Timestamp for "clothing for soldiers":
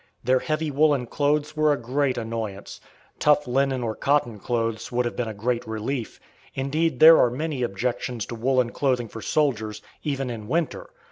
8.71-9.79